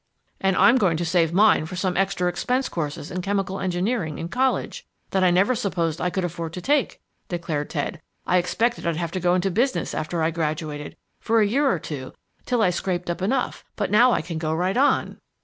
"And 0.39 0.55
I'm 0.55 0.79
going 0.79 0.97
to 0.97 1.05
save 1.05 1.31
mine 1.31 1.67
for 1.67 1.75
some 1.75 1.95
extra 1.95 2.27
expensive 2.27 2.71
courses 2.71 3.11
in 3.11 3.21
chemical 3.21 3.59
engineering 3.59 4.17
in 4.17 4.29
college 4.29 4.87
that 5.11 5.23
I 5.23 5.29
never 5.29 5.53
supposed 5.53 6.01
I 6.01 6.09
could 6.09 6.23
afford 6.25 6.53
to 6.53 6.59
take," 6.61 6.99
declared 7.29 7.69
Ted. 7.69 8.01
"I 8.25 8.37
expected 8.37 8.87
I'd 8.87 8.95
have 8.95 9.11
to 9.11 9.19
go 9.19 9.35
into 9.35 9.51
business 9.51 9.93
after 9.93 10.23
I 10.23 10.31
graduated, 10.31 10.95
for 11.19 11.39
a 11.39 11.45
year 11.45 11.69
or 11.71 11.77
two, 11.77 12.13
till 12.47 12.63
I 12.63 12.71
scraped 12.71 13.11
up 13.11 13.21
enough, 13.21 13.63
but 13.75 13.91
now 13.91 14.11
I 14.11 14.23
can 14.23 14.39
go 14.39 14.55
right 14.55 14.75
on." 14.75 15.19